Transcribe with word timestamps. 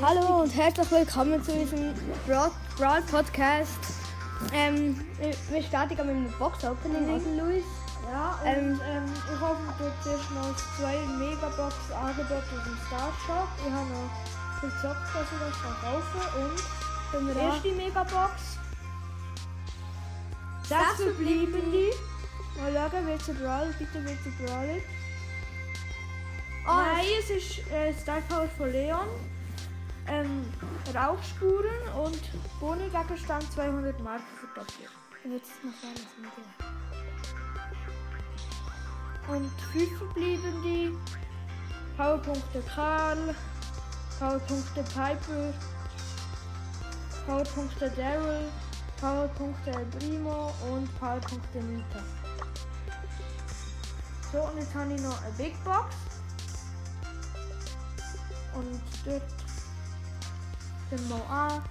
Hallo 0.00 0.42
und 0.42 0.54
herzlich 0.54 0.88
willkommen 0.88 1.42
zu 1.42 1.52
unserem 1.52 1.92
Broad, 2.28 2.52
Broad 2.78 3.04
Podcast. 3.10 3.80
Ähm, 4.52 5.04
wir, 5.50 5.62
starten 5.64 5.96
mit 5.96 6.00
einem 6.00 6.32
Box-Opening, 6.38 7.02
Mhm. 7.06 7.38
Luis? 7.40 7.64
Ja, 8.08 8.38
und 8.40 8.46
Ähm, 8.46 8.80
ähm, 8.88 9.12
ich 9.34 9.40
hoffe, 9.40 9.62
du 9.78 9.84
zuerst 10.04 10.30
noch 10.30 10.54
zwei 10.78 10.94
Megabox-Angebote 11.18 12.34
aus 12.36 12.64
dem 12.66 12.78
Starshop. 12.86 13.48
Ich 13.66 13.72
habe 13.72 13.90
noch 13.90 14.60
gezockt, 14.60 15.06
dass 15.12 15.26
ich 15.32 15.40
das 15.40 15.60
kann 15.60 15.76
kaufen 15.82 16.22
und 17.18 17.34
die 17.34 17.38
erste 17.40 17.72
Megabox. 17.72 18.32
Sechs 20.62 20.80
Sechs 20.98 21.02
verbleibende. 21.02 21.90
Mal 22.60 22.90
schauen, 22.92 23.06
wird 23.08 23.22
sie 23.22 23.32
Brawler, 23.32 23.74
bitte 23.76 24.04
wird 24.04 24.18
sie 24.22 24.30
Brawler. 24.44 24.78
Es 27.28 27.30
ist 27.30 27.58
äh, 27.72 27.92
Star 27.92 28.20
Power 28.28 28.48
von 28.56 28.70
Leon. 28.70 29.08
Ähm, 30.06 30.44
Rauchspuren 30.94 31.82
und 32.04 32.20
Boni-Gegenstand 32.60 33.52
200 33.52 34.00
Marken 34.00 34.22
verdoppelt. 34.38 34.90
Ich 35.24 35.30
will 35.30 35.40
es 35.42 35.48
noch 35.64 35.72
alles 35.82 36.06
mitgeben. 36.22 36.52
Und 39.26 39.50
fünf 39.72 39.98
verbleibende 39.98 40.96
Powerpunkte 41.96 42.62
Karl, 42.72 43.34
Powerpunkte 44.20 44.84
Piper, 44.84 45.52
Powerpunkte 47.26 47.90
Daryl, 47.96 48.48
Powerpunkte 49.00 49.72
Primo 49.98 50.54
und 50.70 51.00
Powerpunkte 51.00 51.58
Nita. 51.58 52.04
So, 54.30 54.42
und 54.42 54.58
jetzt 54.58 54.72
habe 54.76 54.94
ich 54.94 55.02
noch 55.02 55.20
eine 55.24 55.32
Big 55.32 55.64
Box. 55.64 55.96
Und 58.56 58.80
dort 59.04 59.22
den 60.90 61.08
mal 61.08 61.22
an. 61.28 61.62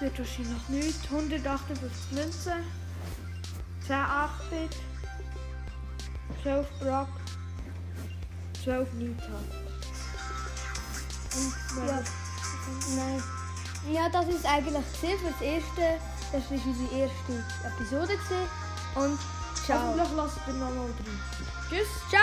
Wird 0.00 0.18
wahrscheinlich 0.18 0.68
nichts. 0.68 1.04
158 1.04 2.12
Münzen. 2.12 2.64
10 3.86 3.96
8-Bit. 3.96 4.76
12 6.42 6.66
Brock, 6.80 7.08
12 8.64 8.92
Nita. 8.94 9.24
Und 11.36 11.86
Ja. 11.86 12.02
Nein. 12.96 13.22
Ja, 13.90 14.08
das 14.08 14.28
ist 14.28 14.46
eigentlich 14.46 14.84
gesehen 14.92 15.18
für 15.18 15.30
das 15.30 15.40
erste. 15.40 16.00
Das 16.32 16.50
war 16.50 16.66
unsere 16.66 17.02
erste 17.02 17.44
Episode. 17.66 18.16
Gewesen. 18.16 18.48
Und 18.94 19.18
ciao. 19.64 19.78
Hoffentlich 19.78 20.12
lasst 20.16 20.38
ihr 20.46 20.52
nochmal 20.54 20.86
rein. 20.86 21.20
Tschüss! 21.68 21.88
Ciao! 22.08 22.19